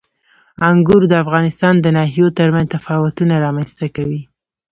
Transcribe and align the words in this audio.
انګور 0.69 1.01
د 1.07 1.13
افغانستان 1.23 1.73
د 1.81 1.85
ناحیو 1.97 2.27
ترمنځ 2.39 2.67
تفاوتونه 2.75 3.33
رامنځته 3.45 3.87
کوي. 3.95 4.21